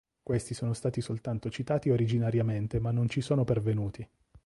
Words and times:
Questi 0.23 0.55
sono 0.55 0.73
stati 0.73 0.99
soltanto 0.99 1.51
citati 1.51 1.91
originariamente 1.91 2.79
ma 2.79 2.89
non 2.89 3.07
ci 3.07 3.21
sono 3.21 3.43
pervenuti. 3.43 4.09